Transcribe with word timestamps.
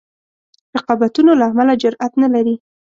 رقابتونو 0.77 1.31
له 1.39 1.45
امله 1.51 1.73
جرأت 1.81 2.13
نه 2.23 2.27
لري. 2.33 2.55